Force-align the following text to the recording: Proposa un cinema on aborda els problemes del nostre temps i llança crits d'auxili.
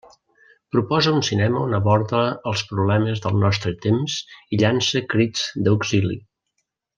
Proposa 0.75 1.11
un 1.17 1.25
cinema 1.27 1.59
on 1.65 1.75
aborda 1.79 2.21
els 2.53 2.63
problemes 2.71 3.21
del 3.27 3.37
nostre 3.45 3.75
temps 3.87 4.17
i 4.57 4.61
llança 4.63 5.05
crits 5.13 5.47
d'auxili. 5.69 6.19